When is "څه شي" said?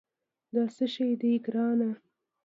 0.75-1.09